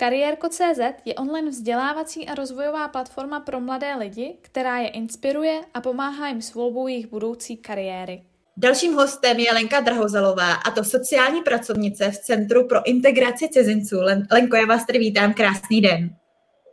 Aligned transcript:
Kariérko.cz 0.00 0.80
je 1.04 1.14
online 1.14 1.50
vzdělávací 1.50 2.28
a 2.28 2.34
rozvojová 2.34 2.88
platforma 2.88 3.40
pro 3.40 3.60
mladé 3.60 3.94
lidi, 3.94 4.38
která 4.40 4.78
je 4.78 4.88
inspiruje 4.88 5.60
a 5.74 5.80
pomáhá 5.80 6.28
jim 6.28 6.42
s 6.42 6.54
volbou 6.54 6.86
jejich 6.86 7.06
budoucí 7.06 7.56
kariéry. 7.56 8.22
Dalším 8.56 8.94
hostem 8.94 9.38
je 9.38 9.52
Lenka 9.52 9.80
Drahozalová, 9.80 10.54
a 10.54 10.70
to 10.70 10.84
sociální 10.84 11.42
pracovnice 11.42 12.10
v 12.10 12.18
Centru 12.18 12.68
pro 12.68 12.86
integraci 12.86 13.48
cizinců. 13.48 13.96
Lenko, 14.32 14.56
já 14.56 14.66
vás 14.66 14.86
tady 14.86 14.98
vítám, 14.98 15.34
krásný 15.34 15.80
den. 15.80 16.10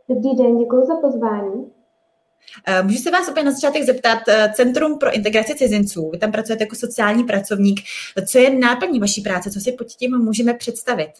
Dobrý 0.08 0.36
den, 0.36 0.58
děkuji 0.58 0.86
za 0.86 0.96
pozvání. 0.96 1.72
Eh, 2.66 2.82
můžu 2.82 2.98
se 2.98 3.10
vás 3.10 3.28
opět 3.28 3.42
na 3.42 3.50
začátek 3.50 3.82
zeptat, 3.82 4.18
eh, 4.28 4.52
Centrum 4.54 4.98
pro 4.98 5.14
integraci 5.14 5.54
cizinců, 5.54 6.10
vy 6.10 6.18
tam 6.18 6.32
pracujete 6.32 6.64
jako 6.64 6.76
sociální 6.76 7.24
pracovník. 7.24 7.80
Co 8.26 8.38
je 8.38 8.58
náplní 8.58 9.00
vaší 9.00 9.20
práce? 9.20 9.50
Co 9.50 9.60
si 9.60 9.72
pod 9.72 9.86
tím 9.86 10.18
můžeme 10.18 10.54
představit? 10.54 11.10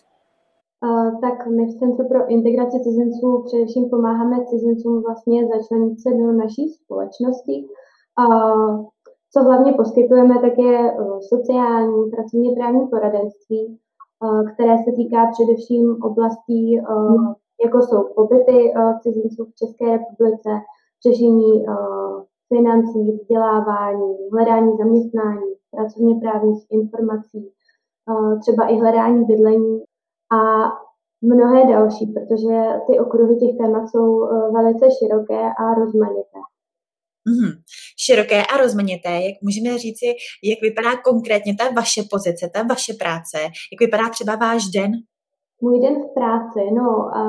Tak 1.21 1.46
my 1.46 1.67
v 1.67 1.79
Centru 1.79 2.09
pro 2.09 2.29
integraci 2.29 2.81
cizinců 2.81 3.43
především 3.46 3.91
pomáháme 3.91 4.45
cizincům 4.45 5.03
vlastně 5.03 5.46
začlenit 5.46 6.00
se 6.00 6.11
do 6.11 6.32
naší 6.32 6.69
společnosti. 6.69 7.67
Co 9.33 9.43
hlavně 9.43 9.72
poskytujeme, 9.72 10.35
tak 10.41 10.59
je 10.59 10.93
uh, 10.93 11.19
sociální, 11.21 12.11
pracovně 12.11 12.55
právní 12.55 12.86
poradenství, 12.86 13.79
které 14.55 14.77
se 14.79 14.91
týká 14.96 15.31
především 15.33 15.96
oblastí, 16.03 16.75
jako 17.64 17.83
jsou 17.83 18.05
pobyty 18.14 18.72
cizinců 19.03 19.45
v 19.45 19.55
České 19.55 19.85
republice, 19.85 20.50
řešení 21.07 21.67
financí, 22.49 23.13
vzdělávání, 23.13 24.17
hledání 24.33 24.77
zaměstnání, 24.77 25.50
pracovně 25.71 26.14
právních 26.21 26.67
informací, 26.71 27.53
třeba 28.41 28.67
i 28.67 28.79
hledání 28.79 29.25
bydlení 29.25 29.83
a 30.37 30.41
mnohé 31.23 31.67
další, 31.73 32.06
protože 32.14 32.56
ty 32.86 32.98
okruhy 32.98 33.36
těch 33.36 33.56
témat 33.61 33.84
jsou 33.89 34.08
eh, 34.25 34.52
velice 34.52 34.86
široké 34.98 35.42
a 35.62 35.64
rozmanité. 35.80 36.41
Mm-hmm. 37.28 37.52
Široké 38.05 38.41
a 38.47 38.56
rozmanité, 38.56 39.12
jak 39.28 39.36
můžeme 39.42 39.78
říci, 39.78 40.06
jak 40.50 40.61
vypadá 40.62 40.92
konkrétně 41.08 41.52
ta 41.61 41.64
vaše 41.80 42.02
pozice, 42.12 42.44
ta 42.55 42.62
vaše 42.62 42.92
práce, 43.02 43.39
jak 43.72 43.80
vypadá 43.84 44.06
třeba 44.08 44.33
váš 44.36 44.62
den? 44.77 44.92
Můj 45.62 45.80
den 45.84 45.94
v 46.05 46.08
práci, 46.19 46.62
no 46.78 46.89
a 47.19 47.22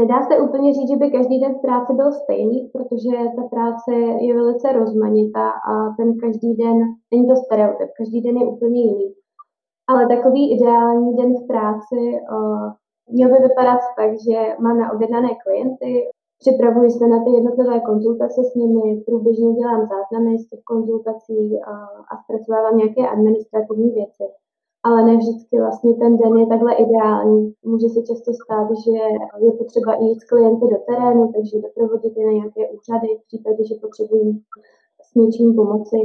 nedá 0.00 0.18
se 0.28 0.34
úplně 0.46 0.68
říct, 0.74 0.90
že 0.90 0.96
by 0.96 1.10
každý 1.10 1.36
den 1.40 1.54
v 1.54 1.62
práci 1.66 1.92
byl 2.00 2.10
stejný, 2.12 2.58
protože 2.74 3.16
ta 3.36 3.42
práce 3.54 3.92
je 4.26 4.34
velice 4.34 4.66
rozmanitá 4.72 5.48
a 5.70 5.72
ten 5.98 6.08
každý 6.24 6.50
den, 6.62 6.76
není 7.10 7.24
to 7.28 7.36
stereotyp, 7.44 7.88
každý 8.00 8.18
den 8.26 8.36
je 8.36 8.46
úplně 8.46 8.80
jiný. 8.82 9.08
Ale 9.92 10.08
takový 10.08 10.52
ideální 10.56 11.16
den 11.16 11.34
v 11.34 11.46
práci 11.46 12.00
uh, 12.32 12.72
měl 13.10 13.28
by 13.28 13.38
vypadat 13.48 13.80
tak, 13.96 14.10
že 14.26 14.38
mám 14.64 14.78
na 14.78 14.92
objednané 14.92 15.28
klienty, 15.44 16.10
připravuji 16.38 16.90
se 16.90 17.06
na 17.08 17.24
ty 17.24 17.30
jednotlivé 17.30 17.80
konzultace 17.80 18.40
s 18.44 18.54
nimi, 18.54 19.02
průběžně 19.06 19.52
dělám 19.52 19.88
záznamy 19.92 20.38
z 20.38 20.48
těch 20.48 20.62
konzultací 20.70 21.60
a, 21.70 21.72
a 22.10 22.12
zpracovávám 22.22 22.76
nějaké 22.76 23.08
administrativní 23.08 23.90
věci. 23.90 24.24
Ale 24.84 25.04
ne 25.04 25.16
vždycky 25.16 25.60
vlastně 25.60 25.94
ten 25.94 26.16
den 26.16 26.36
je 26.36 26.46
takhle 26.46 26.72
ideální. 26.74 27.52
Může 27.64 27.88
se 27.88 28.02
často 28.02 28.30
stát, 28.34 28.68
že 28.84 28.98
je 29.46 29.52
potřeba 29.52 29.94
jít 29.94 30.20
s 30.20 30.24
klienty 30.24 30.64
do 30.72 30.78
terénu, 30.88 31.32
takže 31.34 31.60
doprovodit 31.66 32.16
je 32.16 32.26
na 32.26 32.32
nějaké 32.32 32.62
úřady 32.76 33.08
v 33.20 33.26
případě, 33.26 33.60
že 33.66 33.74
potřebují 33.74 34.42
s 35.06 35.14
něčím 35.14 35.54
pomoci 35.54 36.00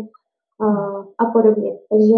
a, 0.65 0.67
a 1.23 1.25
podobně. 1.33 1.71
Takže 1.89 2.13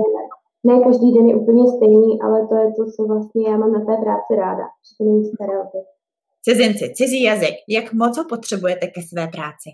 ne 0.68 0.80
každý 0.80 1.14
den 1.14 1.28
je 1.28 1.36
úplně 1.36 1.64
stejný, 1.76 2.22
ale 2.22 2.48
to 2.48 2.56
je 2.56 2.68
to, 2.78 2.84
co 2.96 3.04
vlastně 3.08 3.50
já 3.50 3.58
mám 3.58 3.72
na 3.72 3.80
té 3.80 3.96
práci 4.04 4.32
ráda, 4.36 4.66
že 4.86 4.92
to 4.98 5.04
není 5.04 5.26
stereotyp. 5.26 5.86
Cizinci, 6.46 6.86
cizí 6.96 7.24
jazyk, 7.24 7.56
jak 7.70 7.94
moc 7.94 8.18
ho 8.18 8.24
potřebujete 8.30 8.88
ke 8.88 9.02
své 9.02 9.28
práci? 9.36 9.70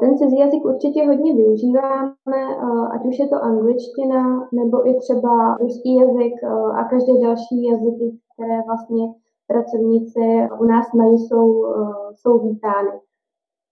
Ten 0.00 0.18
cizí 0.18 0.38
jazyk 0.38 0.64
určitě 0.64 1.06
hodně 1.06 1.34
využíváme, 1.34 2.40
ať 2.94 3.00
už 3.10 3.18
je 3.18 3.28
to 3.28 3.36
angličtina, 3.50 4.48
nebo 4.60 4.88
i 4.88 4.94
třeba 4.94 5.56
ruský 5.60 5.96
jazyk 5.96 6.34
a 6.78 6.84
každé 6.84 7.12
další 7.22 7.56
jazyky, 7.70 8.06
které 8.32 8.56
vlastně 8.66 9.04
pracovníci 9.46 10.24
u 10.60 10.64
nás 10.64 10.86
mají, 10.98 11.18
jsou, 11.18 11.46
jsou 12.14 12.32
vítány. 12.48 12.94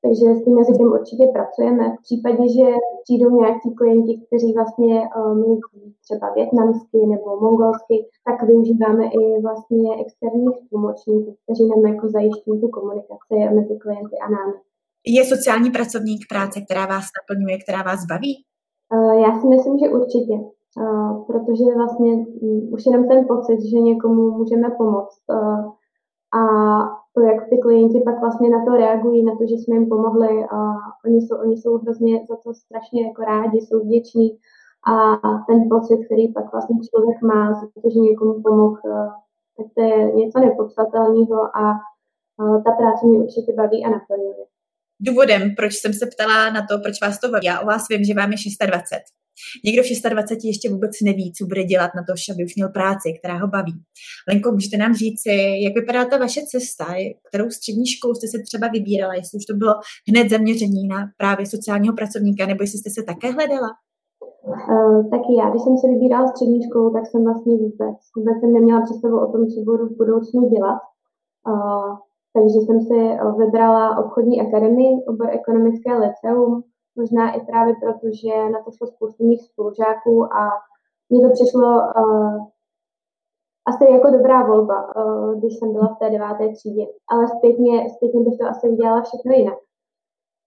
Takže 0.05 0.27
s 0.35 0.45
tím 0.45 0.59
jazykem 0.59 0.89
určitě 0.99 1.25
pracujeme. 1.37 1.85
V 1.97 2.03
případě, 2.07 2.43
že 2.57 2.67
přijdou 3.03 3.31
nějaký 3.41 3.69
klienti, 3.79 4.13
kteří 4.27 4.51
vlastně 4.59 4.95
uh, 5.01 5.35
mluví 5.43 5.95
třeba 6.05 6.27
větnamsky 6.39 6.99
nebo 7.13 7.29
mongolsky, 7.41 7.97
tak 8.27 8.37
využíváme 8.49 9.05
i 9.19 9.23
vlastně 9.47 9.91
externích 10.03 10.59
tlumočníků, 10.69 11.31
kteří 11.43 11.65
nám 11.69 11.83
jako 11.93 12.05
zajišťují 12.09 12.61
tu 12.61 12.69
komunikaci 12.77 13.35
mezi 13.57 13.75
klienty 13.83 14.17
a 14.25 14.27
námi. 14.37 14.57
Je 15.17 15.23
sociální 15.25 15.71
pracovník 15.71 16.21
práce, 16.33 16.57
která 16.61 16.85
vás 16.95 17.07
naplňuje, 17.19 17.57
která 17.65 17.83
vás 17.91 18.01
baví? 18.13 18.33
Uh, 18.95 19.15
já 19.25 19.31
si 19.41 19.47
myslím, 19.55 19.75
že 19.79 19.95
určitě. 19.99 20.37
Uh, 20.83 21.25
protože 21.29 21.65
vlastně 21.81 22.13
um, 22.15 22.73
už 22.75 22.87
jenom 22.87 23.09
ten 23.09 23.21
pocit, 23.33 23.59
že 23.71 23.79
někomu 23.91 24.23
můžeme 24.39 24.69
pomoct 24.79 25.23
uh, 25.29 25.73
a 26.39 26.43
to, 27.15 27.21
jak 27.21 27.49
ty 27.51 27.57
klienti 27.59 28.01
pak 28.05 28.21
vlastně 28.21 28.49
na 28.51 28.65
to 28.65 28.71
reagují, 28.77 29.25
na 29.25 29.33
to, 29.39 29.43
že 29.51 29.55
jsme 29.55 29.75
jim 29.77 29.89
pomohli 29.89 30.45
a 30.57 30.59
oni 31.07 31.21
jsou, 31.23 31.37
oni 31.37 31.57
jsou 31.57 31.79
hrozně 31.79 32.15
za 32.31 32.37
to 32.45 32.55
strašně 32.55 33.07
jako 33.07 33.23
rádi, 33.23 33.59
jsou 33.59 33.81
vděční 33.81 34.29
a 34.93 34.95
ten 35.49 35.59
pocit, 35.73 35.99
který 36.07 36.33
pak 36.33 36.53
vlastně 36.53 36.77
člověk 36.89 37.23
má, 37.23 37.43
protože 37.75 37.99
někomu 37.99 38.43
pomohl, 38.43 38.81
tak 39.57 39.67
to 39.75 39.81
je 39.83 40.13
něco 40.13 40.39
nepodstatného 40.39 41.57
a 41.57 41.63
ta 42.65 42.71
práce 42.79 43.07
mě 43.07 43.19
určitě 43.19 43.53
baví 43.57 43.85
a 43.85 43.91
naplňuje. 43.91 44.45
Důvodem, 45.01 45.43
proč 45.57 45.73
jsem 45.75 45.93
se 45.93 46.07
ptala 46.13 46.51
na 46.51 46.61
to, 46.69 46.75
proč 46.83 46.97
vás 47.03 47.21
to 47.21 47.29
baví, 47.29 47.47
já 47.47 47.61
o 47.61 47.67
vás 47.67 47.89
vím, 47.91 48.05
že 48.05 48.15
vám 48.15 48.31
je 48.31 48.39
620. 48.39 48.97
Někdo 49.65 49.83
v 49.83 50.11
26 50.11 50.45
ještě 50.45 50.71
vůbec 50.71 50.91
neví, 51.05 51.33
co 51.37 51.47
bude 51.47 51.65
dělat 51.65 51.91
na 51.97 52.03
to, 52.07 52.13
aby 52.33 52.45
už 52.45 52.57
měl 52.57 52.69
práci, 52.69 53.09
která 53.19 53.35
ho 53.39 53.49
baví. 53.49 53.75
Lenko, 54.29 54.53
můžete 54.53 54.77
nám 54.77 54.95
říci, 54.95 55.33
jak 55.65 55.75
vypadá 55.75 56.05
ta 56.05 56.17
vaše 56.19 56.41
cesta, 56.53 56.87
kterou 57.29 57.51
střední 57.51 57.87
školu 57.87 58.15
jste 58.15 58.27
se 58.29 58.39
třeba 58.49 58.67
vybírala, 58.69 59.15
jestli 59.15 59.37
už 59.39 59.47
to 59.51 59.55
bylo 59.55 59.75
hned 60.09 60.31
zaměření 60.31 60.83
na 60.89 60.99
právě 61.17 61.47
sociálního 61.47 61.95
pracovníka, 61.95 62.47
nebo 62.47 62.63
jestli 62.63 62.79
jste 62.79 62.91
se 62.91 63.03
také 63.11 63.29
hledala? 63.37 63.71
Uh, 64.45 65.11
taky 65.11 65.33
já, 65.41 65.51
když 65.51 65.63
jsem 65.63 65.77
se 65.79 65.87
vybírala 65.89 66.27
střední 66.29 66.61
školu, 66.67 66.87
tak 66.97 67.05
jsem 67.07 67.25
vlastně 67.29 67.53
vůbec, 67.65 67.99
vůbec 68.17 68.37
jsem 68.39 68.53
neměla 68.53 68.81
představu 68.87 69.17
o 69.25 69.31
tom, 69.33 69.43
co 69.53 69.59
budu 69.69 69.85
v 69.89 69.97
budoucnu 70.01 70.41
dělat. 70.55 70.81
Uh, 71.51 71.91
takže 72.35 72.59
jsem 72.63 72.79
si 72.89 72.99
vybrala 73.41 73.99
obchodní 74.03 74.37
akademii, 74.41 74.93
obor 75.11 75.29
ekonomické 75.39 75.91
liceum, 76.05 76.53
Možná 76.97 77.33
i 77.33 77.41
právě 77.47 77.75
proto, 77.83 78.07
že 78.21 78.51
na 78.51 78.63
to 78.63 78.71
šlo 78.71 78.87
spoustu 78.87 79.27
mých 79.27 79.43
spolužáků 79.43 80.35
a 80.35 80.51
mně 81.09 81.29
to 81.29 81.33
přišlo 81.33 81.69
uh, 81.77 82.47
asi 83.71 83.93
jako 83.93 84.11
dobrá 84.11 84.47
volba, 84.47 84.79
uh, 84.97 85.39
když 85.39 85.59
jsem 85.59 85.73
byla 85.73 85.95
v 85.95 85.99
té 85.99 86.11
deváté 86.11 86.49
třídě. 86.49 86.87
Ale 87.09 87.29
zpětně, 87.29 87.91
zpětně 87.91 88.21
bych 88.21 88.39
to 88.39 88.45
asi 88.47 88.69
udělala 88.69 89.03
všechno 89.03 89.33
jinak. 89.33 89.59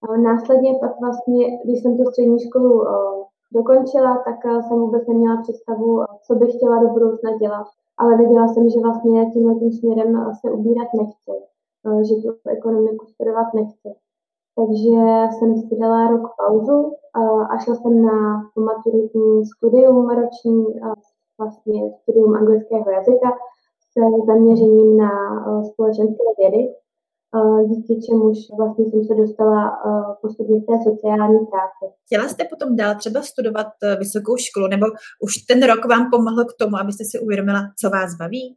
Uh, 0.09 0.17
následně 0.17 0.77
pak 0.79 0.99
vlastně, 0.99 1.57
když 1.63 1.81
jsem 1.81 1.97
tu 1.97 2.03
střední 2.05 2.39
školu 2.39 2.73
uh, 2.81 3.23
dokončila, 3.53 4.17
tak 4.27 4.39
uh, 4.45 4.61
jsem 4.61 4.77
vůbec 4.79 5.07
neměla 5.07 5.41
představu, 5.41 6.03
co 6.25 6.35
bych 6.35 6.55
chtěla 6.55 6.83
do 6.83 6.87
budoucna 6.87 7.37
dělat. 7.37 7.67
Ale 7.97 8.17
věděla 8.17 8.47
jsem, 8.47 8.69
že 8.69 8.79
vlastně 8.79 9.31
tímhle 9.33 9.55
tím 9.55 9.71
směrem 9.71 10.31
se 10.41 10.51
ubírat 10.51 10.87
nechci, 11.01 11.35
uh, 11.83 12.01
že 12.01 12.15
tu 12.15 12.49
ekonomiku 12.49 13.05
studovat 13.05 13.53
nechci. 13.53 13.89
Takže 14.57 14.97
jsem 15.33 15.49
si 15.57 15.75
dala 15.81 16.07
rok 16.07 16.25
pauzu 16.39 16.95
a 17.51 17.57
šla 17.63 17.75
jsem 17.75 18.05
na 18.05 18.17
maturitní 18.67 19.45
studium 19.45 20.09
roční, 20.09 20.65
vlastně 21.39 21.91
studium 22.01 22.35
anglického 22.35 22.91
jazyka 22.91 23.29
se 23.93 24.01
zaměřením 24.27 24.97
na 24.97 25.11
společenské 25.69 26.23
vědy, 26.39 26.61
díky 27.69 28.01
čemuž 28.05 28.37
vlastně 28.57 28.85
jsem 28.85 29.03
se 29.03 29.15
dostala 29.15 29.61
postupně 30.21 30.61
k 30.61 30.65
té 30.65 30.75
sociální 30.89 31.39
práci. 31.51 31.85
Chtěla 32.05 32.27
jste 32.27 32.43
potom 32.49 32.75
dál 32.75 32.95
třeba 32.95 33.21
studovat 33.21 33.67
e, 33.83 33.95
vysokou 33.95 34.35
školu, 34.37 34.67
nebo 34.67 34.85
už 35.25 35.33
ten 35.49 35.59
rok 35.71 35.85
vám 35.85 36.03
pomohl 36.11 36.43
k 36.45 36.57
tomu, 36.59 36.75
abyste 36.77 37.03
si 37.11 37.19
uvědomila, 37.25 37.61
co 37.79 37.89
vás 37.89 38.09
baví? 38.19 38.55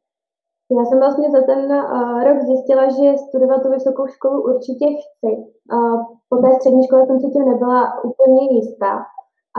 Já 0.76 0.82
jsem 0.84 0.98
vlastně 1.04 1.28
za 1.30 1.42
ten 1.50 1.62
uh, 1.72 2.24
rok 2.26 2.38
zjistila, 2.48 2.84
že 2.96 3.18
studovat 3.26 3.62
tu 3.62 3.68
vysokou 3.70 4.06
školu 4.06 4.36
určitě 4.50 4.86
chci. 5.00 5.30
Uh, 5.74 5.96
po 6.30 6.36
té 6.42 6.48
střední 6.56 6.82
škole 6.86 7.02
jsem 7.06 7.18
si 7.20 7.28
tím 7.32 7.44
nebyla 7.52 8.04
úplně 8.08 8.42
jistá, 8.56 8.94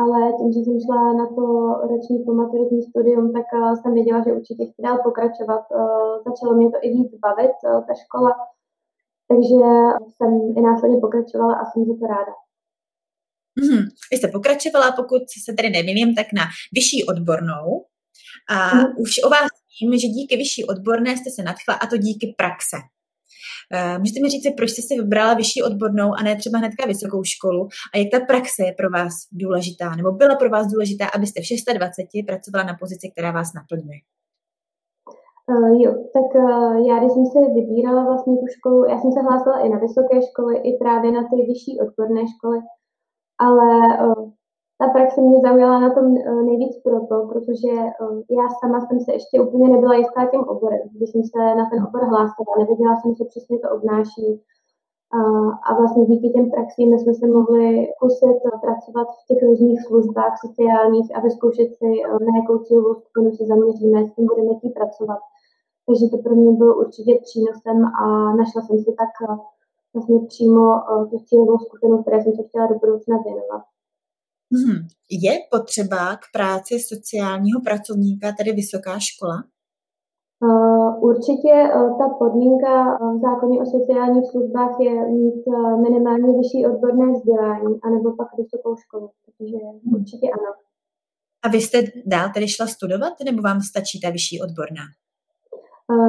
ale 0.02 0.20
tím, 0.38 0.50
že 0.54 0.60
jsem 0.60 0.78
šla 0.86 1.02
na 1.22 1.26
to 1.36 1.46
roční 1.92 2.18
pomaturitní 2.28 2.82
studium, 2.90 3.26
tak 3.38 3.48
uh, 3.54 3.74
jsem 3.76 3.92
věděla, 3.94 4.20
že 4.24 4.38
určitě 4.40 4.64
chci 4.66 4.82
dál 4.88 4.98
pokračovat. 5.08 5.64
Uh, 5.80 6.14
začalo 6.28 6.52
mě 6.58 6.68
to 6.74 6.78
i 6.86 6.90
víc 6.96 7.12
bavit, 7.26 7.56
uh, 7.64 7.82
ta 7.88 7.94
škola, 8.04 8.32
takže 9.30 9.60
jsem 10.16 10.32
i 10.58 10.62
následně 10.62 10.98
pokračovala 11.06 11.54
a 11.56 11.64
jsem 11.66 11.82
za 11.90 11.94
to 12.00 12.06
ráda. 12.16 12.34
Mm-hmm. 13.60 13.84
Vy 14.12 14.18
jste 14.18 14.28
pokračovala, 14.28 14.92
pokud 14.92 15.22
se 15.46 15.52
tady 15.58 15.70
nemýlím, 15.70 16.16
tak 16.16 16.28
na 16.40 16.46
vyšší 16.76 17.00
odbornou. 17.12 17.66
A 18.50 18.76
mm. 18.76 18.84
už 18.98 19.12
o 19.26 19.30
vás 19.30 19.50
vím, 19.82 19.92
že 20.00 20.08
díky 20.08 20.38
vyšší 20.38 20.66
odborné 20.66 21.18
jste 21.18 21.30
se 21.30 21.44
nadchla 21.44 21.74
a 21.74 21.88
to 21.88 21.98
díky 21.98 22.36
praxe. 22.38 22.78
Uh, 23.76 24.00
můžete 24.00 24.20
mi 24.22 24.30
říct, 24.30 24.56
proč 24.58 24.70
jste 24.70 24.82
si 24.82 24.96
vybrala 25.02 25.34
vyšší 25.34 25.64
odbornou 25.64 26.10
a 26.18 26.24
ne 26.24 26.36
třeba 26.36 26.58
hnedka 26.60 26.88
vysokou 26.88 27.22
školu 27.24 27.68
a 27.94 27.98
jak 27.98 28.08
ta 28.12 28.20
praxe 28.20 28.62
je 28.68 28.74
pro 28.80 28.90
vás 28.90 29.14
důležitá, 29.32 29.96
nebo 29.96 30.12
byla 30.12 30.36
pro 30.36 30.50
vás 30.50 30.68
důležitá, 30.74 31.06
abyste 31.16 31.42
v 31.42 31.78
26 31.78 32.26
pracovala 32.28 32.64
na 32.72 32.76
pozici, 32.82 33.06
která 33.12 33.32
vás 33.32 33.50
naplňuje? 33.54 34.00
Uh, 35.52 35.82
jo, 35.84 35.92
tak 36.16 36.30
uh, 36.36 36.88
já 36.90 36.96
když 37.00 37.12
jsem 37.14 37.26
se 37.34 37.40
vybírala 37.58 38.02
vlastně 38.10 38.34
tu 38.42 38.48
školu, 38.56 38.86
já 38.92 38.98
jsem 39.00 39.12
se 39.12 39.22
hlásila 39.28 39.58
i 39.66 39.70
na 39.70 39.80
vysoké 39.86 40.18
školy, 40.30 40.54
i 40.70 40.72
právě 40.84 41.12
na 41.12 41.24
ty 41.30 41.36
vyšší 41.52 41.74
odborné 41.84 42.22
školy, 42.34 42.60
ale 43.48 43.68
uh, 44.06 44.39
ta 44.80 44.88
praxe 44.88 45.22
mě 45.22 45.40
zaujala 45.42 45.80
na 45.80 45.90
tom 45.94 46.06
uh, 46.06 46.42
nejvíc 46.50 46.74
proto, 46.84 47.16
protože 47.32 47.74
uh, 48.02 48.22
já 48.40 48.46
sama 48.60 48.80
jsem 48.82 49.00
se 49.00 49.12
ještě 49.14 49.42
úplně 49.42 49.68
nebyla 49.70 49.96
jistá 49.96 50.26
tím 50.26 50.44
oborem. 50.54 50.80
Když 50.96 51.10
jsem 51.10 51.24
se 51.24 51.40
na 51.60 51.70
ten 51.70 51.80
obor 51.88 52.04
hlásila, 52.04 52.60
nevěděla 52.60 52.96
jsem, 52.96 53.16
co 53.16 53.26
přesně 53.26 53.60
to 53.60 53.68
obnáší. 53.78 54.28
Uh, 55.16 55.52
a 55.68 55.70
vlastně 55.80 56.06
díky 56.06 56.30
těm 56.30 56.52
praxím 56.52 57.00
jsme 57.00 57.14
se 57.14 57.28
mohli 57.28 57.88
kusit 58.02 58.40
pracovat 58.66 59.08
v 59.20 59.26
těch 59.28 59.40
různých 59.48 59.80
službách 59.88 60.34
sociálních 60.46 61.18
a 61.18 61.20
vyzkoušet 61.20 61.70
si, 61.78 61.90
na 62.26 62.32
jakou 62.40 62.58
cílovou 62.66 62.94
skupinu 62.96 63.32
se 63.32 63.44
zaměříme, 63.46 64.06
s 64.06 64.12
kým 64.14 64.26
budeme 64.26 64.54
chtít 64.58 64.74
pracovat. 64.80 65.20
Takže 65.88 66.06
to 66.12 66.18
pro 66.18 66.36
mě 66.36 66.52
bylo 66.62 66.74
určitě 66.84 67.20
přínosem 67.26 67.78
a 68.04 68.06
našla 68.40 68.62
jsem 68.62 68.78
si 68.80 68.92
tak 69.02 69.14
vlastně 69.94 70.20
přímo 70.28 70.64
tu 71.10 71.20
cílovou 71.20 71.58
skupinu, 71.58 72.02
které 72.02 72.24
jsem 72.24 72.34
se 72.34 72.44
chtěla 72.44 72.68
do 72.68 72.76
budoucna 72.76 73.18
věnovat. 73.26 73.64
Hmm. 74.58 74.88
Je 75.26 75.34
potřeba 75.52 76.16
k 76.16 76.24
práci 76.34 76.80
sociálního 76.80 77.62
pracovníka 77.62 78.28
tedy 78.38 78.52
vysoká 78.52 79.00
škola? 79.00 79.38
Uh, 80.44 81.04
určitě 81.10 81.54
uh, 81.54 81.98
ta 82.00 82.06
podmínka 82.20 82.74
uh, 83.02 83.18
v 83.18 83.22
zákoně 83.22 83.62
o 83.62 83.66
sociálních 83.66 84.28
službách 84.32 84.74
je 84.80 84.96
mít 85.20 85.44
minimálně 85.86 86.30
vyšší 86.40 86.60
odborné 86.70 87.06
vzdělání, 87.14 87.72
anebo 87.88 88.16
pak 88.20 88.28
vysokou 88.38 88.76
školu, 88.84 89.10
takže 89.38 89.58
hmm. 89.58 89.94
určitě 89.94 90.28
ano. 90.38 90.52
A 91.44 91.48
vy 91.50 91.62
jste 91.62 91.78
dál 92.06 92.28
tedy 92.34 92.48
šla 92.48 92.68
studovat, 92.68 93.14
nebo 93.26 93.42
vám 93.42 93.62
stačí 93.62 94.02
ta 94.02 94.10
vyšší 94.10 94.42
odborná? 94.42 94.86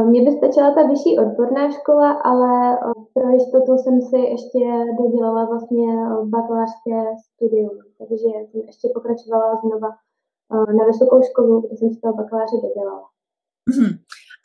Mně 0.07 0.23
by 0.25 0.31
stačila 0.37 0.75
ta 0.75 0.83
vyšší 0.83 1.19
odborná 1.19 1.71
škola, 1.71 2.13
ale 2.13 2.79
pro 3.15 3.29
jistotu 3.29 3.73
jsem 3.79 4.01
si 4.03 4.17
ještě 4.17 4.61
dodělala 5.03 5.45
vlastně 5.45 5.87
bakalářské 6.25 6.97
studium, 7.25 7.79
takže 7.99 8.15
jsem 8.25 8.61
ještě 8.67 8.89
pokračovala 8.95 9.61
znova 9.65 9.89
na 10.79 10.85
vysokou 10.87 11.23
školu, 11.23 11.61
kde 11.61 11.77
jsem 11.77 11.91
si 11.91 12.01
toho 12.01 12.15
bakaláře 12.15 12.57
dodělala. 12.63 13.07
Mm-hmm. 13.71 13.93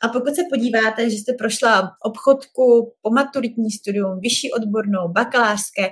A 0.02 0.08
pokud 0.08 0.34
se 0.34 0.42
podíváte, 0.50 1.10
že 1.10 1.16
jste 1.16 1.32
prošla 1.32 1.92
obchodku, 2.04 2.92
pomaturitní 3.02 3.70
studium, 3.70 4.20
vyšší 4.20 4.52
odbornou, 4.52 5.08
bakalářské, 5.08 5.88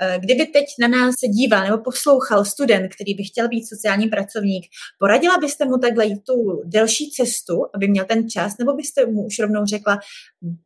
eh, 0.00 0.18
kdyby 0.18 0.46
teď 0.46 0.64
na 0.80 0.88
nás 0.88 1.14
se 1.20 1.28
díval 1.28 1.64
nebo 1.64 1.78
poslouchal 1.78 2.44
student, 2.44 2.94
který 2.94 3.14
by 3.14 3.24
chtěl 3.24 3.48
být 3.48 3.68
sociální 3.68 4.06
pracovník, 4.06 4.66
poradila 4.98 5.38
byste 5.38 5.64
mu 5.64 5.78
takhle 5.78 6.06
jít 6.06 6.20
tu 6.24 6.62
delší 6.64 7.10
cestu, 7.10 7.64
aby 7.74 7.88
měl 7.88 8.04
ten 8.04 8.28
čas, 8.28 8.58
nebo 8.58 8.72
byste 8.72 9.06
mu 9.06 9.26
už 9.26 9.38
rovnou 9.38 9.66
řekla, 9.66 9.98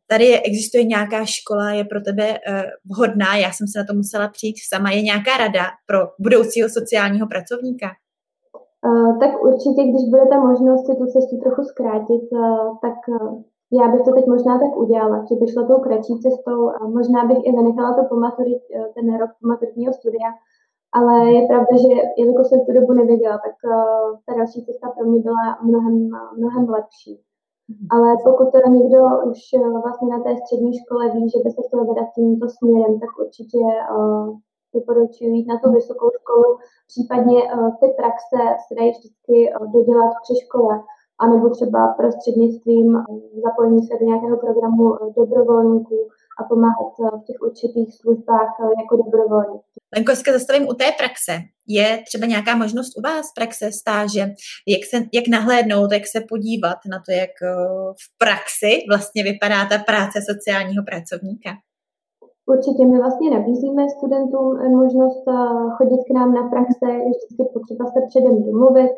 tady 0.07 0.41
existuje 0.41 0.83
nějaká 0.83 1.25
škola, 1.25 1.71
je 1.71 1.83
pro 1.83 2.01
tebe 2.01 2.37
eh, 2.47 2.63
vhodná, 2.85 3.35
já 3.35 3.51
jsem 3.51 3.67
se 3.67 3.79
na 3.79 3.85
to 3.85 3.93
musela 3.93 4.27
přijít 4.29 4.55
sama, 4.69 4.91
je 4.91 5.01
nějaká 5.01 5.37
rada 5.37 5.65
pro 5.85 5.99
budoucího 6.19 6.69
sociálního 6.69 7.27
pracovníka? 7.27 7.87
Tak 9.19 9.43
určitě, 9.43 9.81
když 9.83 10.09
bude 10.09 10.25
ta 10.25 10.39
možnost 10.39 10.85
si 10.85 10.95
tu 10.95 11.05
cestu 11.05 11.37
trochu 11.37 11.63
zkrátit, 11.63 12.23
tak 12.81 12.97
já 13.79 13.87
bych 13.91 14.01
to 14.01 14.11
teď 14.13 14.25
možná 14.27 14.53
tak 14.59 14.77
udělala, 14.77 15.17
že 15.29 15.35
bych 15.35 15.51
šla 15.53 15.63
tou 15.67 15.79
kratší 15.85 16.19
cestou 16.19 16.59
a 16.69 16.87
možná 16.97 17.25
bych 17.25 17.39
i 17.47 17.55
zanechala 17.55 17.93
to 17.93 18.01
po 18.09 18.15
maturit, 18.15 18.61
ten 18.95 19.17
rok 19.21 19.31
maturitního 19.51 19.93
studia, 19.93 20.29
ale 20.99 21.13
je 21.37 21.41
pravda, 21.47 21.73
že 21.83 21.89
jelikož 22.17 22.47
jsem 22.47 22.59
tu 22.65 22.71
dobu 22.73 22.93
nevěděla, 22.93 23.37
tak 23.45 23.55
ta 24.25 24.31
další 24.37 24.59
cesta 24.65 24.85
pro 24.95 25.03
mě 25.09 25.19
byla 25.27 25.45
mnohem, 25.67 25.95
mnohem 26.37 26.65
lepší. 26.69 27.13
Mhm. 27.69 27.87
Ale 27.93 28.07
pokud 28.27 28.47
teda 28.51 28.67
někdo 28.77 28.99
už 29.31 29.39
vlastně 29.83 30.07
na 30.15 30.19
té 30.23 30.31
střední 30.41 30.71
škole 30.79 31.03
ví, 31.13 31.29
že 31.29 31.39
by 31.43 31.49
se 31.51 31.61
chtěl 31.65 31.81
vydat 31.89 32.07
tímto 32.15 32.45
směrem, 32.55 32.99
tak 32.99 33.11
určitě 33.23 33.61
doporučuji 34.75 35.29
jít 35.35 35.47
na 35.51 35.57
tu 35.59 35.67
vysokou 35.71 36.09
školu, 36.19 36.49
případně 36.91 37.39
uh, 37.43 37.69
ty 37.79 37.87
praxe 37.99 38.39
se 38.65 38.71
dají 38.77 38.89
vždycky 38.91 39.35
uh, 39.47 39.71
dodělat 39.75 40.11
při 40.23 40.33
škole, 40.43 40.73
anebo 41.25 41.45
třeba 41.49 41.81
prostřednictvím 41.99 42.89
uh, 42.95 43.03
zapojení 43.45 43.81
se 43.87 43.93
do 43.99 44.03
nějakého 44.09 44.37
programu 44.45 44.85
dobrovolníků 45.19 45.99
a 46.39 46.43
pomáhat 46.49 46.93
v 47.21 47.25
těch 47.27 47.39
určitých 47.47 47.89
službách 47.99 48.49
jako 48.81 48.93
dobrovolník. 49.03 49.61
Lenko, 49.95 50.15
se 50.15 50.33
zastavím 50.33 50.67
u 50.67 50.73
té 50.73 50.87
praxe. 50.97 51.33
Je 51.67 52.03
třeba 52.07 52.25
nějaká 52.27 52.55
možnost 52.55 52.97
u 52.97 53.01
vás 53.01 53.25
praxe, 53.35 53.71
stáže, 53.81 54.19
jak, 54.67 54.83
se, 54.89 54.97
jak 55.13 55.27
nahlédnout, 55.27 55.91
jak 55.91 56.07
se 56.07 56.19
podívat 56.29 56.77
na 56.91 56.97
to, 57.05 57.11
jak 57.11 57.35
v 58.03 58.05
praxi 58.17 58.71
vlastně 58.89 59.23
vypadá 59.23 59.65
ta 59.65 59.77
práce 59.77 60.19
sociálního 60.31 60.83
pracovníka? 60.89 61.49
Určitě 62.45 62.85
my 62.85 62.97
vlastně 62.97 63.31
nabízíme 63.31 63.89
studentům 63.89 64.57
eh, 64.57 64.69
možnost 64.69 65.23
eh, 65.27 65.33
chodit 65.77 66.01
k 66.07 66.13
nám 66.13 66.33
na 66.33 66.49
praxe, 66.49 66.85
je 66.91 67.09
vždycky 67.09 67.43
potřeba 67.53 67.85
se 67.85 67.99
předem 68.07 68.43
domluvit, 68.43 68.91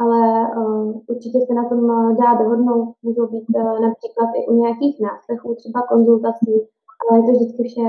ale 0.00 0.20
uh, 0.56 1.00
určitě 1.12 1.38
se 1.46 1.54
na 1.54 1.68
tom 1.68 1.80
dá 2.20 2.34
dohodnout. 2.42 2.94
Můžou 3.02 3.26
být 3.26 3.46
například 3.86 4.28
i 4.34 4.46
u 4.50 4.52
nějakých 4.62 5.00
náslechů, 5.00 5.54
třeba 5.54 5.82
konzultací, 5.82 6.52
ale 7.00 7.18
je 7.18 7.24
to 7.26 7.32
vždycky 7.32 7.62
vše 7.68 7.86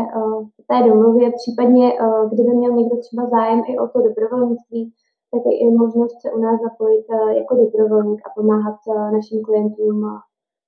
v 0.63 0.67
té 0.69 0.89
domluvě. 0.89 1.31
Případně, 1.31 1.93
kdyby 2.31 2.51
měl 2.57 2.71
někdo 2.73 2.97
třeba 2.97 3.29
zájem 3.29 3.61
i 3.67 3.79
o 3.79 3.87
to 3.87 3.99
dobrovolnictví, 4.07 4.93
tak 5.31 5.41
je 5.45 5.59
i 5.59 5.71
možnost 5.71 6.21
se 6.21 6.31
u 6.31 6.39
nás 6.39 6.61
zapojit 6.61 7.05
jako 7.39 7.55
dobrovolník 7.55 8.21
a 8.25 8.29
pomáhat 8.35 8.77
našim 9.11 9.43
klientům 9.43 10.19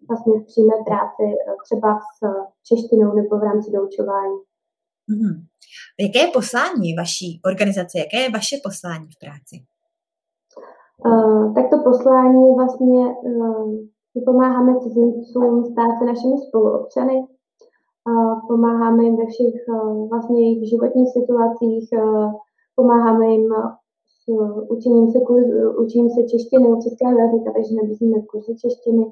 vlastně 0.10 0.34
v 0.40 0.46
přímé 0.46 0.76
práci, 0.88 1.26
eh, 1.34 1.56
třeba 1.66 2.00
s 2.00 2.20
češtinou 2.68 3.10
nebo 3.16 3.38
v 3.38 3.44
rámci 3.44 3.72
doučování. 3.72 4.38
Mm-hmm. 5.12 5.36
Jaké 6.00 6.20
je 6.20 6.32
poslání 6.40 6.90
vaší 7.02 7.30
organizace? 7.52 7.94
Jaké 8.00 8.18
je 8.18 8.36
vaše 8.40 8.56
poslání 8.68 9.08
v 9.16 9.20
práci? 9.24 9.56
Uh, 11.06 11.54
tak 11.56 11.66
to 11.70 11.78
poslání 11.90 12.46
vlastně 12.60 13.00
uh, 13.24 13.66
my 14.16 14.22
pomáháme 14.26 14.80
cizincům 14.80 15.66
stát 15.72 15.92
se 16.00 16.06
našimi 16.06 16.38
spoluobčany, 16.48 17.16
uh, 18.10 18.48
pomáháme 18.48 19.04
jim 19.04 19.18
ve 19.18 19.26
všech 19.26 19.56
uh, 19.68 20.10
vlastně 20.10 20.42
jejich 20.42 20.70
životních 20.70 21.10
situacích, 21.18 21.90
uh, 21.94 22.32
pomáháme 22.76 23.26
jim 23.28 23.54
s 24.22 24.24
učením 24.70 25.12
se, 25.12 25.20
kurz, 25.28 25.48
učením 25.84 26.10
se 26.10 26.22
češtiny, 26.32 26.68
českého 26.84 27.14
jazyka, 27.20 27.52
takže 27.56 27.76
nabízíme 27.76 28.18
kurzy 28.22 28.56
češtiny, 28.56 29.04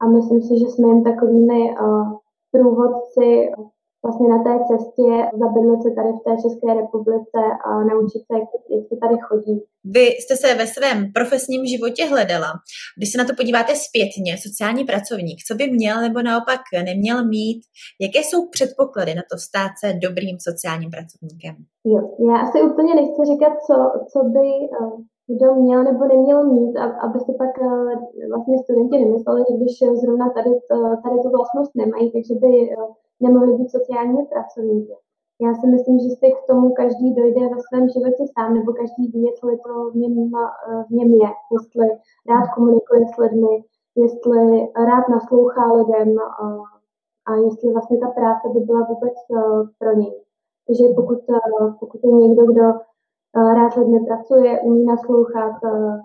a 0.00 0.06
myslím 0.16 0.40
si, 0.42 0.52
že 0.60 0.66
jsme 0.66 0.88
jen 0.88 1.04
takovými 1.04 1.60
uh, 1.80 2.12
průvodci 2.52 3.50
vlastně 4.04 4.28
na 4.28 4.40
té 4.46 4.54
cestě 4.70 5.08
zabydlet 5.42 5.80
se 5.82 5.90
tady 5.98 6.10
v 6.18 6.24
té 6.26 6.32
České 6.44 6.68
republice 6.82 7.40
a 7.68 7.70
naučit 7.90 8.22
se, 8.26 8.32
jak 8.38 8.48
jak 8.76 8.84
to 8.90 8.96
tady 9.04 9.16
chodí. 9.28 9.56
Vy 9.96 10.06
jste 10.06 10.34
se 10.36 10.48
ve 10.54 10.66
svém 10.66 10.98
profesním 11.18 11.62
životě 11.72 12.02
hledala. 12.12 12.50
Když 12.96 13.08
se 13.12 13.18
na 13.18 13.24
to 13.28 13.34
podíváte 13.40 13.72
zpětně, 13.86 14.32
sociální 14.46 14.84
pracovník, 14.90 15.38
co 15.48 15.54
by 15.54 15.64
měl 15.78 15.96
nebo 16.06 16.18
naopak 16.22 16.62
neměl 16.90 17.18
mít, 17.34 17.60
jaké 18.04 18.20
jsou 18.22 18.40
předpoklady 18.56 19.12
na 19.14 19.24
to 19.30 19.36
stát 19.46 19.72
se 19.80 19.88
dobrým 20.06 20.36
sociálním 20.48 20.90
pracovníkem? 20.96 21.54
Jo, 21.92 22.00
já 22.28 22.36
asi 22.44 22.58
úplně 22.70 22.92
nechci 23.00 23.20
říkat, 23.30 23.52
co, 23.66 23.76
co 24.12 24.18
by 24.34 24.48
uh, 24.80 25.00
kdo 25.28 25.54
měl 25.54 25.84
nebo 25.84 26.04
neměl 26.04 26.44
mít, 26.44 26.76
aby 26.76 27.20
si 27.20 27.32
pak 27.32 27.52
eh, 27.62 28.28
vlastně 28.28 28.58
studenti 28.62 28.98
nemysleli, 29.04 29.44
že 29.48 29.56
když 29.56 30.00
zrovna 30.02 30.30
tady, 30.30 30.50
tady 31.04 31.16
tu 31.22 31.28
vlastnost 31.30 31.72
nemají, 31.74 32.12
takže 32.12 32.34
by 32.34 32.70
eh, 32.70 32.76
nemohli 33.20 33.52
být 33.58 33.70
sociálními 33.70 34.24
pracovníky. 34.32 34.94
Já 35.44 35.54
si 35.54 35.66
myslím, 35.66 35.98
že 35.98 36.10
si 36.18 36.26
k 36.32 36.46
tomu 36.50 36.66
každý 36.80 37.14
dojde 37.14 37.40
ve 37.40 37.60
svém 37.68 37.88
životě 37.88 38.24
sám, 38.34 38.54
nebo 38.54 38.72
každý 38.72 39.04
ví, 39.12 39.22
jestli 39.30 39.52
to 39.64 39.90
v 39.90 39.94
něm, 39.94 40.14
eh, 40.34 40.84
v 40.88 40.90
něm 40.90 41.08
je, 41.22 41.28
jestli 41.54 41.86
rád 42.30 42.46
komunikuje 42.54 43.00
s 43.14 43.16
lidmi, 43.24 43.54
jestli 44.04 44.40
rád 44.90 45.04
naslouchá 45.08 45.72
lidem 45.72 46.18
a, 46.18 46.46
a 47.28 47.30
jestli 47.46 47.72
vlastně 47.72 47.98
ta 47.98 48.08
práce 48.18 48.44
by 48.54 48.60
byla 48.60 48.82
vůbec 48.90 49.14
pro 49.78 49.92
něj. 50.00 50.14
Takže 50.66 50.84
pokud, 50.96 51.18
pokud 51.80 52.00
je 52.04 52.12
někdo, 52.12 52.46
kdo 52.46 52.62
rád 53.58 53.72
lidmi 53.76 53.98
pracuje, 54.08 54.60
umí 54.60 54.84
naslouchat, 54.84 55.54